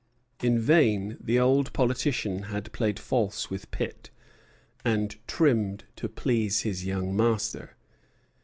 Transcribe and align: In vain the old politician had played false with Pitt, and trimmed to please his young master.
In 0.41 0.57
vain 0.59 1.15
the 1.21 1.37
old 1.39 1.73
politician 1.73 2.45
had 2.49 2.71
played 2.71 2.97
false 2.97 3.51
with 3.51 3.69
Pitt, 3.69 4.09
and 4.83 5.15
trimmed 5.27 5.83
to 5.97 6.09
please 6.09 6.61
his 6.61 6.83
young 6.87 7.15
master. 7.15 7.75